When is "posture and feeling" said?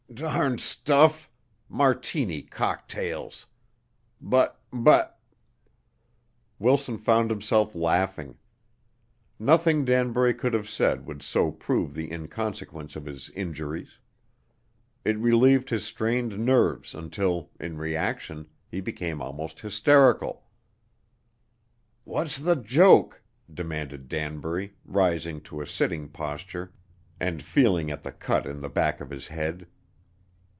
26.09-27.89